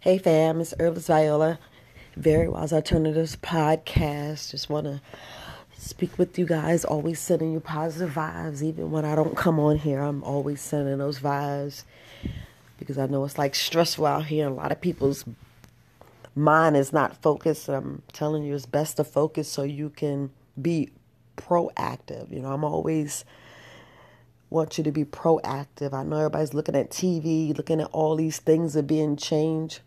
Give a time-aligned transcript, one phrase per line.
[0.00, 1.58] Hey fam, it's Herbalist Viola,
[2.14, 4.52] Very Wise Alternatives podcast.
[4.52, 5.00] Just want to
[5.76, 8.62] speak with you guys, always sending you positive vibes.
[8.62, 11.82] Even when I don't come on here, I'm always sending those vibes
[12.78, 14.46] because I know it's like stressful out here.
[14.46, 15.24] A lot of people's
[16.36, 17.68] mind is not focused.
[17.68, 20.30] I'm telling you, it's best to focus so you can
[20.62, 20.90] be
[21.36, 22.30] proactive.
[22.32, 23.24] You know, I'm always
[24.48, 25.92] want you to be proactive.
[25.92, 29.80] I know everybody's looking at TV, looking at all these things that are being changed.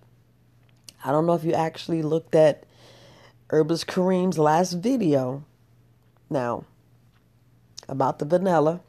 [1.04, 2.66] I don't know if you actually looked at
[3.49, 5.43] Herbalist Kareem's last video.
[6.30, 6.66] Now,
[7.89, 8.81] about the vanilla.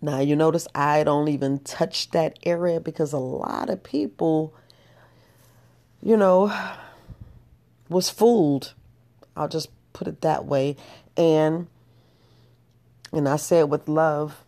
[0.00, 4.54] Now, you notice I don't even touch that area because a lot of people,
[6.02, 6.52] you know,
[7.88, 8.72] was fooled.
[9.36, 10.76] I'll just put it that way.
[11.16, 11.66] And
[13.12, 14.44] and I say it with love.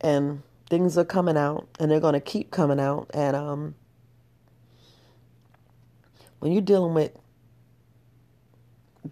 [0.00, 3.74] And things are coming out and they're going to keep coming out and um
[6.42, 7.12] when you're dealing with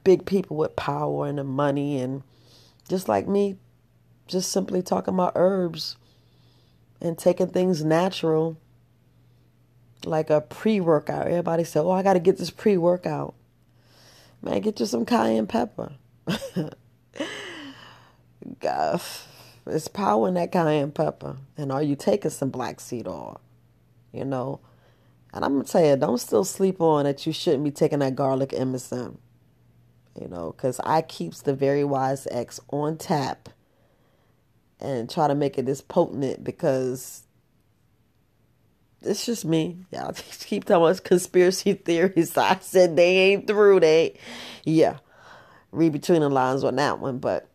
[0.02, 2.24] big people with power and the money and
[2.88, 3.56] just like me
[4.26, 5.96] just simply talking about herbs
[7.00, 8.56] and taking things natural
[10.04, 11.28] like a pre-workout.
[11.28, 13.36] Everybody said oh i got to get this pre-workout.
[14.42, 15.92] Man get you some cayenne pepper.
[18.58, 19.20] Gosh,
[19.68, 21.36] it's power in that cayenne pepper.
[21.56, 23.40] And are you taking some black seed oil?
[24.12, 24.58] You know
[25.32, 28.16] and I'm gonna tell you, don't still sleep on that you shouldn't be taking that
[28.16, 29.16] garlic MSM.
[30.20, 33.48] You know, because I keeps the Very Wise X on tap
[34.80, 37.22] and try to make it as potent because
[39.02, 39.84] it's just me.
[39.92, 42.36] Y'all keep telling us conspiracy theories.
[42.36, 43.80] I said they ain't through.
[43.80, 44.18] They,
[44.64, 44.98] yeah,
[45.70, 47.48] read between the lines on that one, but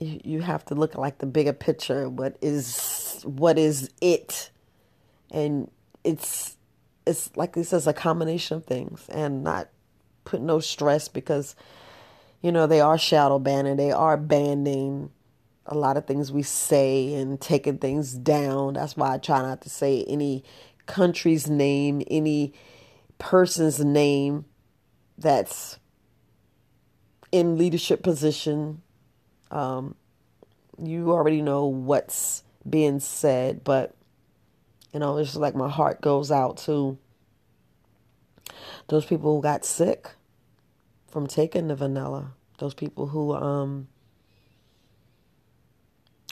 [0.00, 2.08] you have to look at like the bigger picture.
[2.08, 4.50] What is what is it?
[5.34, 5.70] And
[6.04, 6.56] it's
[7.06, 9.68] it's like this is a combination of things and not
[10.24, 11.54] put no stress because
[12.40, 15.10] you know they are shadow banning they are banning
[15.66, 18.74] a lot of things we say and taking things down.
[18.74, 20.44] That's why i try not to say any
[20.86, 22.52] country's name any
[23.18, 24.44] person's name
[25.16, 25.78] that's
[27.32, 28.82] in leadership position.
[29.50, 29.94] Um,
[30.82, 33.94] you already know what's being said but
[34.94, 36.96] you know, it's like my heart goes out to
[38.86, 40.10] those people who got sick
[41.08, 42.30] from taking the vanilla.
[42.58, 43.88] Those people who um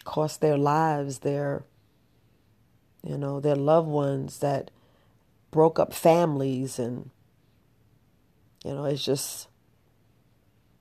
[0.05, 1.65] cost their lives, their
[3.05, 4.71] you know, their loved ones that
[5.51, 7.11] broke up families and
[8.65, 9.49] you know, it's just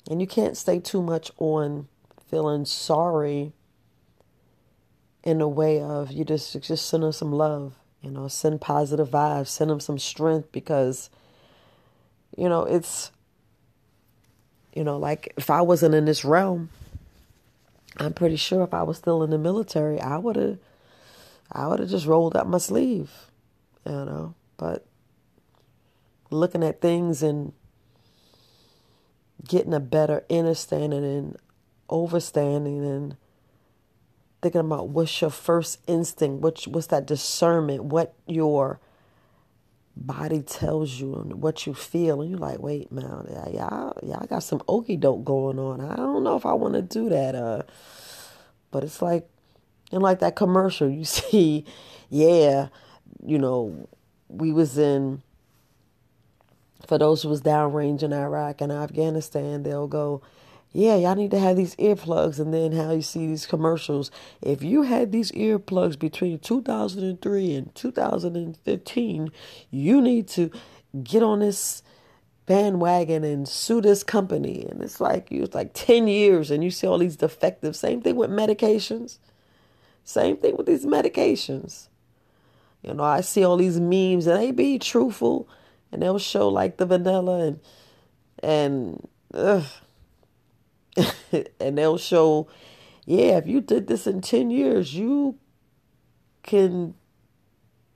[0.08, 1.88] and you can't stay too much on
[2.30, 3.54] feeling sorry
[5.24, 9.10] in a way of you just just send them some love, you know, send positive
[9.10, 11.10] vibes, send them some strength because,
[12.36, 13.12] you know, it's,
[14.74, 16.70] you know, like if I wasn't in this realm,
[17.98, 20.58] I'm pretty sure if I was still in the military, I would have,
[21.52, 23.12] I would have just rolled up my sleeve,
[23.86, 24.34] you know.
[24.58, 24.86] But
[26.30, 27.54] looking at things and
[29.48, 31.38] getting a better understanding and
[31.90, 33.18] overstanding and
[34.42, 38.80] thinking about what's your first instinct, what's, what's that discernment, what your
[39.96, 42.22] body tells you and what you feel.
[42.22, 45.82] And you're like, wait, man, yeah, y'all, y'all got some okey doke going on.
[45.82, 47.36] I don't know if I want to do that.
[47.36, 47.64] Uh,
[48.72, 49.28] but it's like,
[49.92, 51.66] and like that commercial, you see,
[52.10, 52.70] yeah,
[53.24, 53.88] you know,
[54.28, 55.22] we was in,
[56.88, 60.22] for those who was downrange in Iraq and Afghanistan, they'll go,
[60.74, 62.40] yeah, y'all need to have these earplugs.
[62.40, 64.10] And then how you see these commercials.
[64.42, 69.32] If you had these earplugs between 2003 and 2015,
[69.70, 70.50] you need to
[71.04, 71.84] get on this
[72.46, 74.66] bandwagon and sue this company.
[74.70, 77.76] And it's like, it's like 10 years and you see all these defective.
[77.76, 79.20] Same thing with medications.
[80.04, 81.90] Same thing with these medications.
[82.82, 85.48] You know, I see all these memes and they be truthful
[85.92, 87.60] and they'll show like the vanilla and,
[88.42, 89.66] and, ugh
[91.60, 92.48] and they'll show,
[93.06, 95.38] yeah, if you did this in 10 years, you
[96.44, 96.96] can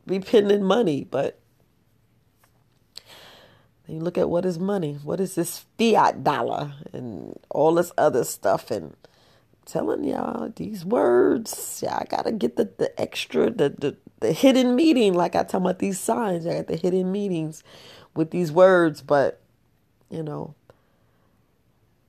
[0.05, 1.03] be pinning money.
[1.03, 1.39] But
[3.87, 4.97] you look at what is money?
[5.03, 8.71] What is this fiat dollar and all this other stuff?
[8.71, 8.95] And
[9.65, 14.75] telling y'all these words, yeah, I gotta get the, the extra, the, the, the hidden
[14.75, 15.13] meaning.
[15.13, 17.63] Like I talk about these signs, I got the hidden meanings
[18.15, 19.41] with these words, but
[20.09, 20.55] you know,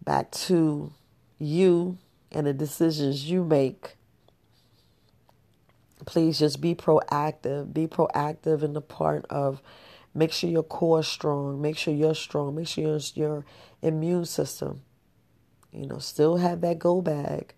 [0.05, 0.93] back to
[1.39, 1.99] you
[2.33, 3.97] and the decisions you make
[6.07, 7.75] please just be proactive.
[7.75, 9.61] Be proactive in the part of
[10.15, 11.61] make sure your core is strong.
[11.61, 12.55] Make sure you're strong.
[12.55, 13.45] Make sure your, your
[13.83, 14.83] immune system,
[15.73, 17.53] you know, still have that go bag.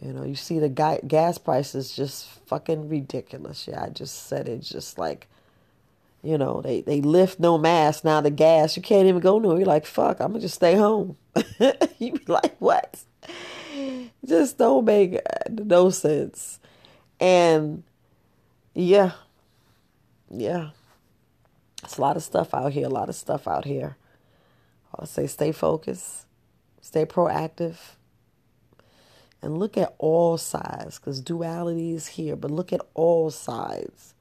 [0.00, 3.66] You know, you see the gas prices just fucking ridiculous.
[3.68, 5.28] Yeah, I just said it just like,
[6.22, 8.04] you know, they, they lift no mask.
[8.04, 9.58] Now the gas, you can't even go nowhere.
[9.58, 11.16] You're like, fuck, I'm to just stay home.
[11.98, 13.00] you be like, what?
[14.24, 16.58] Just don't make uh, no sense.
[17.18, 17.82] And
[18.74, 19.12] yeah,
[20.30, 20.70] yeah,
[21.82, 23.96] it's a lot of stuff out here, a lot of stuff out here.
[24.94, 26.26] I'll say stay focused,
[26.80, 27.76] stay proactive,
[29.40, 34.14] and look at all sides because duality is here, but look at all sides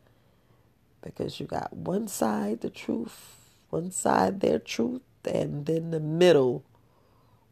[1.01, 6.63] because you got one side, the truth, one side, their truth, and then the middle,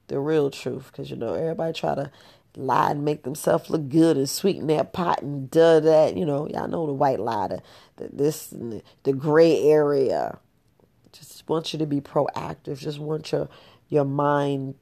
[0.07, 0.87] the real truth.
[0.91, 2.11] Because you know, everybody try to
[2.55, 6.17] lie and make themselves look good and sweeten their pot and do that.
[6.17, 7.61] You know, y'all know the white lie, the,
[7.97, 10.39] the this, the, the gray area.
[11.11, 12.79] Just want you to be proactive.
[12.79, 13.49] Just want your
[13.89, 14.75] your mind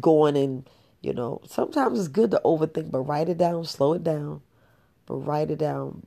[0.00, 0.68] going and
[1.00, 1.40] you know.
[1.46, 4.42] Sometimes it's good to overthink, but write it down, slow it down,
[5.06, 6.06] but write it down.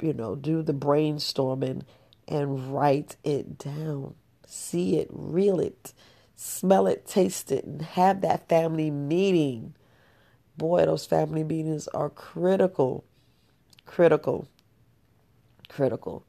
[0.00, 1.82] You know, do the brainstorming
[2.26, 4.14] and write it down.
[4.46, 5.92] See it, reel it,
[6.36, 9.74] smell it, taste it, and have that family meeting
[10.56, 13.04] boy, those family meetings are critical,
[13.86, 14.48] critical,
[15.68, 16.24] critical.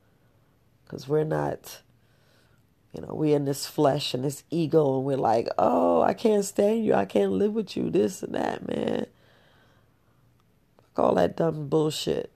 [0.83, 1.81] Because we're not,
[2.94, 6.45] you know, we're in this flesh and this ego, and we're like, oh, I can't
[6.45, 6.94] stand you.
[6.94, 9.07] I can't live with you, this and that, man.
[10.97, 12.31] all that dumb bullshit.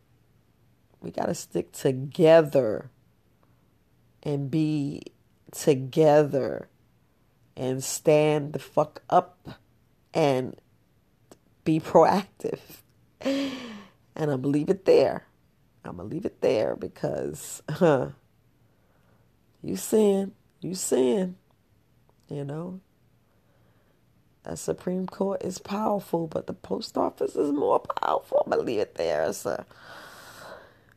[1.01, 2.89] We got to stick together
[4.23, 5.03] and be
[5.51, 6.69] together
[7.55, 9.59] and stand the fuck up
[10.13, 10.55] and
[11.63, 12.59] be proactive.
[14.15, 15.25] And I'm gonna leave it there.
[15.85, 18.09] I'm gonna leave it there because huh,
[19.63, 21.37] you sin, you sin,
[22.29, 22.81] you know.
[24.45, 28.43] A Supreme Court is powerful, but the post office is more powerful.
[28.45, 29.31] I'm gonna leave it there.
[29.33, 29.63] So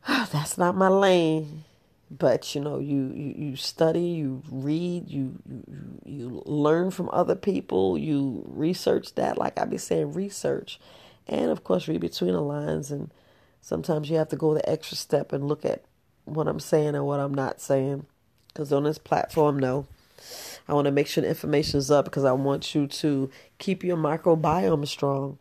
[0.07, 1.63] that's not my lane.
[2.11, 7.33] But you know you, you, you study you read you, you you learn from other
[7.33, 10.79] people you research that like i be saying research.
[11.27, 13.09] And of course read between the lines and
[13.61, 15.83] sometimes you have to go the extra step and look at
[16.25, 18.05] what i'm saying and what i'm not saying.
[18.49, 19.87] Because on this platform no.
[20.67, 23.83] I want to make sure the information is up because i want you to keep
[23.83, 25.39] your microbiome strong.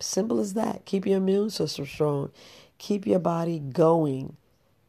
[0.00, 0.86] Simple as that.
[0.86, 2.32] Keep your immune system strong
[2.80, 4.36] keep your body going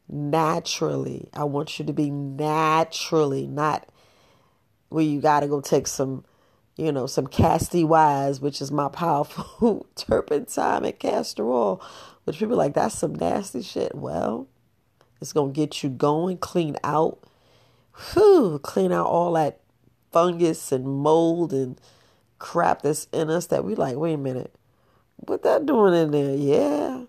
[0.08, 1.28] naturally.
[1.32, 3.88] I want you to be naturally, not
[4.88, 6.24] where you got to go take some,
[6.76, 11.82] you know, some Casty Wise, which is my powerful turpentine and castor oil,
[12.24, 13.94] which people like, that's some nasty shit.
[13.94, 14.48] Well,
[15.20, 17.22] it's going to get you going, clean out,
[18.12, 19.60] whew, clean out all that
[20.10, 21.80] fungus and mold and
[22.38, 24.54] crap that's in us that we like, wait a minute,
[25.16, 26.34] what that doing in there?
[26.34, 27.04] Yeah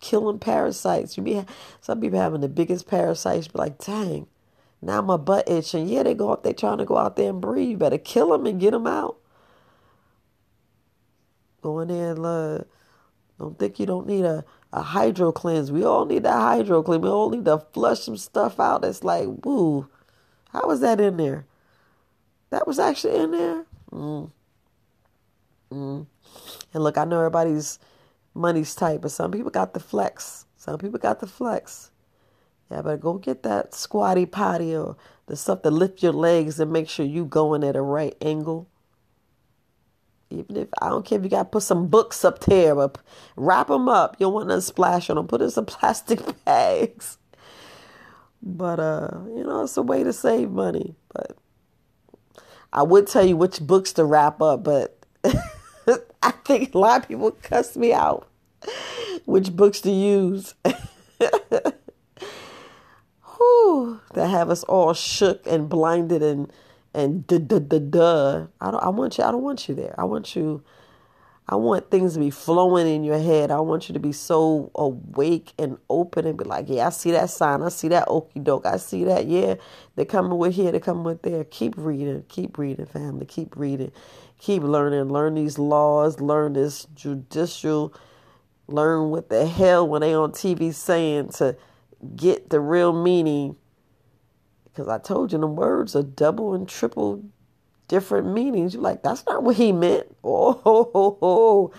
[0.00, 1.16] killing parasites.
[1.16, 1.44] You be
[1.80, 3.48] some people having the biggest parasites.
[3.48, 4.26] Be like, dang,
[4.82, 5.88] now my butt itching.
[5.88, 6.42] Yeah, they go out.
[6.42, 7.70] They trying to go out there and breathe.
[7.70, 9.16] You better kill them and get them out.
[11.62, 12.66] Go in there and
[13.38, 15.72] don't think you don't need a a hydro cleanse.
[15.72, 17.02] We all need that hydro cleanse.
[17.02, 18.84] We all need to flush some stuff out.
[18.84, 19.88] It's like, woo,
[20.50, 21.46] how was that in there?
[22.50, 23.64] That was actually in there.
[23.90, 24.30] Mm.
[25.72, 26.06] Mm.
[26.74, 27.78] And look, I know everybody's
[28.34, 30.46] money's tight, but some people got the flex.
[30.56, 31.90] Some people got the flex.
[32.70, 34.96] Yeah, but go get that squatty potty or
[35.26, 38.68] the stuff to lift your legs and make sure you going at a right angle.
[40.30, 42.98] Even if I don't care if you got to put some books up there, but
[43.34, 44.16] wrap them up.
[44.20, 45.26] You don't want to splash on them.
[45.26, 47.18] Put in some plastic bags.
[48.42, 50.94] But uh, you know, it's a way to save money.
[51.12, 51.36] But
[52.72, 54.96] I would tell you which books to wrap up, but
[56.22, 58.28] I think a lot of people cuss me out.
[59.24, 60.54] Which books to use?
[63.36, 66.52] Whew, that have us all shook and blinded and
[66.92, 68.46] and duh duh duh duh.
[68.60, 68.82] I don't.
[68.82, 69.24] I want you.
[69.24, 69.94] I don't want you there.
[69.96, 70.62] I want you.
[71.48, 73.50] I want things to be flowing in your head.
[73.50, 77.10] I want you to be so awake and open and be like, yeah, I see
[77.12, 77.62] that sign.
[77.62, 78.66] I see that okey doke.
[78.66, 79.26] I see that.
[79.26, 79.54] Yeah,
[79.96, 80.70] they're coming with here.
[80.70, 81.44] They're coming with there.
[81.44, 82.24] Keep reading.
[82.28, 83.26] Keep reading, family.
[83.26, 83.90] Keep reading
[84.40, 87.94] keep learning, learn these laws, learn this judicial,
[88.66, 91.56] learn what the hell when they on TV saying to
[92.16, 93.56] get the real meaning.
[94.64, 97.22] Because I told you the words are double and triple
[97.86, 98.74] different meanings.
[98.74, 100.06] You're like, that's not what he meant.
[100.22, 101.72] Oh, ho, ho, ho.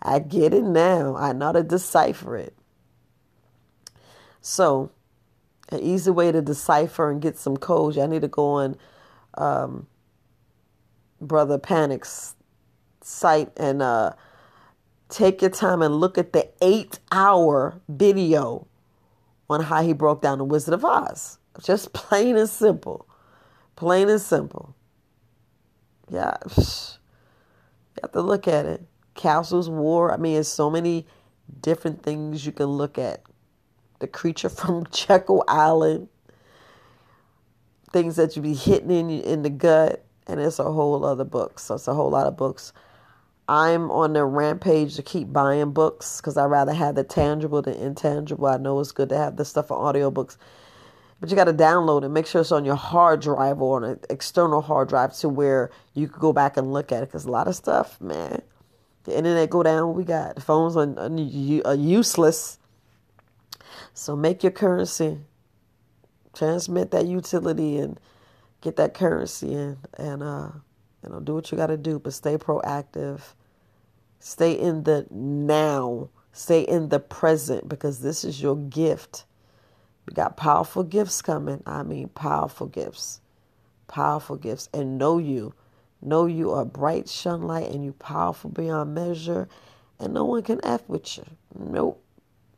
[0.00, 1.16] I get it now.
[1.16, 2.56] I know how to decipher it.
[4.40, 4.92] So,
[5.68, 8.76] an easy way to decipher and get some codes, I need to go on
[9.34, 9.88] um,
[11.20, 12.34] Brother Panic's
[13.02, 14.12] site and uh,
[15.08, 18.66] take your time and look at the eight hour video
[19.50, 21.38] on how he broke down the Wizard of Oz.
[21.62, 23.06] Just plain and simple.
[23.76, 24.74] Plain and simple.
[26.10, 26.36] Yeah.
[27.96, 28.86] You have to look at it.
[29.16, 30.12] Castle's War.
[30.12, 31.04] I mean, there's so many
[31.60, 33.24] different things you can look at.
[33.98, 36.08] The creature from Jekyll Island.
[37.92, 41.58] Things that you be hitting in in the gut, and it's a whole other book.
[41.58, 42.72] So it's a whole lot of books.
[43.48, 47.74] I'm on the rampage to keep buying books because I rather have the tangible than
[47.74, 48.46] intangible.
[48.46, 50.36] I know it's good to have this stuff for audiobooks,
[51.18, 52.10] but you got to download it.
[52.10, 55.70] Make sure it's on your hard drive or on an external hard drive to where
[55.94, 58.42] you could go back and look at it because a lot of stuff, man,
[59.04, 59.94] the internet go down.
[59.94, 62.58] We got the phones are useless.
[63.94, 65.20] So make your currency,
[66.34, 67.98] transmit that utility, and
[68.62, 70.50] get that currency in, and uh,
[71.04, 73.22] you know, do what you got to do, but stay proactive
[74.20, 76.10] Stay in the now.
[76.32, 79.24] Stay in the present because this is your gift.
[80.06, 81.62] We got powerful gifts coming.
[81.66, 83.20] I mean, powerful gifts.
[83.88, 84.68] Powerful gifts.
[84.74, 85.54] And know you.
[86.02, 89.48] Know you are bright sunlight and you powerful beyond measure.
[90.00, 91.24] And no one can F with you.
[91.58, 92.02] Nope.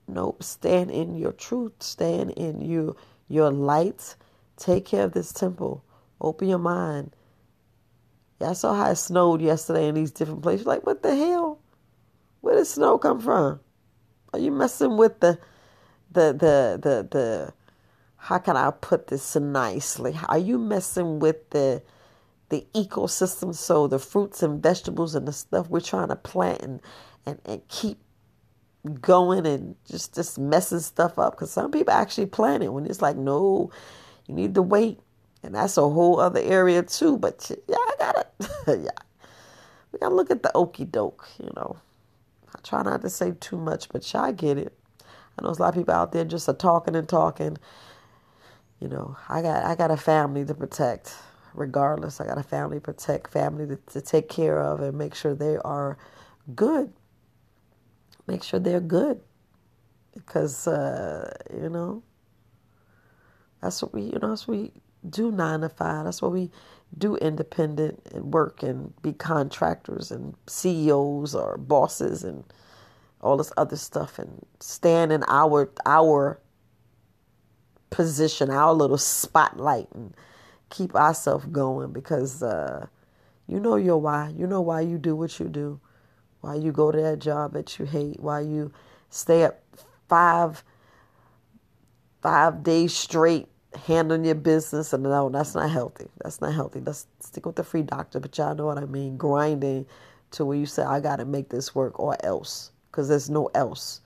[0.09, 0.43] Nope.
[0.43, 1.75] Stand in your truth.
[1.81, 2.97] Stand in you,
[3.29, 4.17] your light.
[4.57, 5.85] Take care of this temple.
[6.21, 7.15] Open your mind.
[8.41, 10.67] Yeah, I saw how it snowed yesterday in these different places.
[10.67, 11.61] Like, what the hell?
[12.41, 13.61] Where did snow come from?
[14.33, 15.39] Are you messing with the,
[16.11, 17.55] the, the, the, the,
[18.17, 20.19] how can I put this nicely?
[20.29, 21.83] Are you messing with the,
[22.49, 23.55] the ecosystem?
[23.55, 26.81] So the fruits and vegetables and the stuff we're trying to plant and,
[27.27, 27.99] and, and keep
[29.01, 31.35] going and just, just messing stuff up.
[31.35, 33.71] Because some people actually plant it when it's like, no,
[34.27, 35.01] you need to wait
[35.43, 37.19] and that's a whole other area too.
[37.19, 38.27] But yeah, I gotta,
[38.79, 38.91] yeah,
[39.93, 41.29] we gotta look at the okey doke.
[41.43, 41.77] You know,
[42.55, 44.73] I try not to say too much, but y'all get it.
[45.39, 47.57] I know there's a lot of people out there just are talking and talking.
[48.81, 51.15] You know, I got I got a family to protect.
[51.53, 55.15] Regardless, I got a family to protect, family to, to take care of, and make
[55.17, 55.99] sure they are
[56.55, 56.93] good.
[58.29, 59.21] Make sure they're good,
[60.15, 62.05] because uh, you know
[63.61, 64.73] that's what we you know that's what we
[65.09, 66.05] do nine to five.
[66.05, 66.51] That's why we
[66.97, 72.45] do independent and work and be contractors and CEOs or bosses and
[73.21, 76.41] all this other stuff and stand in our our
[77.91, 80.15] position, our little spotlight and
[80.71, 82.87] keep ourselves going because uh,
[83.47, 84.33] you know your why.
[84.37, 85.81] You know why you do what you do.
[86.41, 88.21] Why you go to that job that you hate.
[88.21, 88.73] Why you
[89.11, 89.63] stay up
[90.09, 90.65] five
[92.23, 96.07] five days straight handling your business and no that's not healthy.
[96.23, 96.81] That's not healthy.
[96.81, 99.17] Let's stick with the free doctor but y'all know what i mean.
[99.17, 99.87] Grinding
[100.33, 104.01] to where you say i gotta make this work or else because there's no else.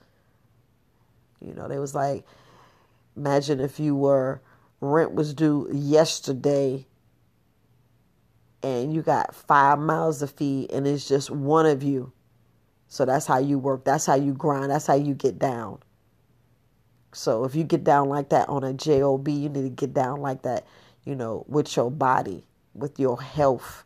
[1.41, 2.25] You know they was like
[3.17, 4.41] imagine if you were
[4.81, 6.85] rent was due yesterday
[8.61, 12.11] and you got five miles to feed and it's just one of you.
[12.87, 13.83] So that's how you work.
[13.83, 14.71] That's how you grind.
[14.71, 15.79] That's how you get down
[17.15, 20.19] so if you get down like that on a job, you need to get down
[20.19, 20.67] like that,
[21.05, 23.85] you know, with your body, with your health.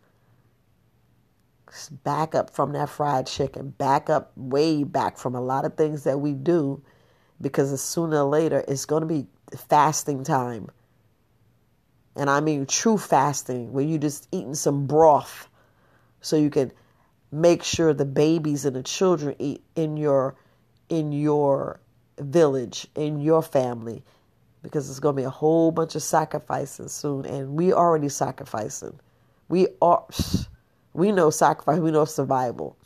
[2.04, 3.70] Back up from that fried chicken.
[3.70, 6.82] Back up way back from a lot of things that we do,
[7.40, 10.72] because sooner or later it's going to be fasting time.
[12.16, 15.48] And I mean true fasting, where you're just eating some broth,
[16.22, 16.72] so you can
[17.32, 20.36] make sure the babies and the children eat in your
[20.90, 21.80] in your
[22.20, 24.04] village, in your family,
[24.62, 27.26] because it's going to be a whole bunch of sacrifices soon.
[27.26, 29.00] And we already sacrificing.
[29.48, 30.06] We are,
[30.94, 32.78] we know sacrifice, we know survival.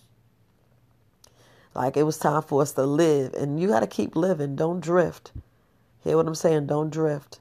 [1.76, 4.56] Like it was time for us to live, and you got to keep living.
[4.56, 5.32] Don't drift.
[6.04, 6.68] Hear what I'm saying?
[6.68, 7.40] Don't drift.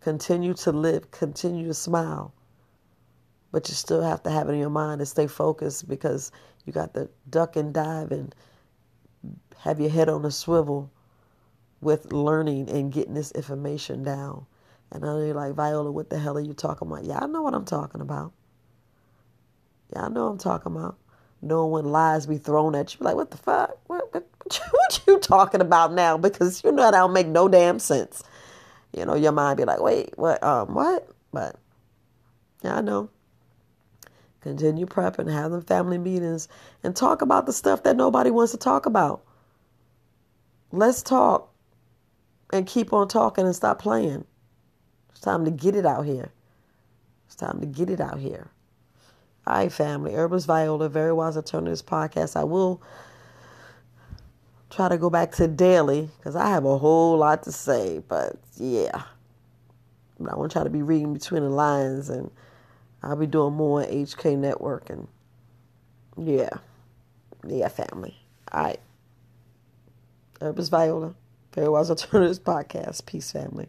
[0.00, 2.34] Continue to live, continue to smile.
[3.52, 6.30] But you still have to have it in your mind and stay focused because
[6.66, 8.34] you got to duck and dive and
[9.58, 10.90] have your head on a swivel
[11.84, 14.46] with learning and getting this information down.
[14.90, 17.04] And I know you're like, Viola, what the hell are you talking about?
[17.04, 18.32] Yeah, I know what I'm talking about.
[19.92, 20.96] Yeah, I know I'm talking about.
[21.42, 23.76] Knowing when lies be thrown at you, like, what the fuck?
[23.86, 24.26] What, what,
[24.70, 26.16] what you talking about now?
[26.16, 28.22] Because you know that don't make no damn sense.
[28.96, 31.08] You know, your mind be like, wait, what, um, what?
[31.32, 31.56] But,
[32.62, 33.10] yeah, I know.
[34.40, 36.48] Continue prepping, have them family meetings,
[36.82, 39.22] and talk about the stuff that nobody wants to talk about.
[40.70, 41.53] Let's talk
[42.52, 44.24] and keep on talking and stop playing.
[45.10, 46.30] It's time to get it out here.
[47.26, 48.48] It's time to get it out here.
[49.46, 50.14] All right, family.
[50.14, 52.36] Herbalist Viola, Very Wise Alternatives podcast.
[52.36, 52.82] I will
[54.70, 58.02] try to go back to daily because I have a whole lot to say.
[58.08, 59.02] But yeah,
[60.18, 62.30] but I want to try to be reading between the lines and
[63.02, 65.06] I'll be doing more HK Network and
[66.16, 66.50] yeah,
[67.46, 68.16] yeah, family.
[68.52, 68.80] All right.
[70.40, 71.14] Herbalist Viola,
[71.56, 73.06] Wise Alternatives podcast.
[73.06, 73.68] Peace, family.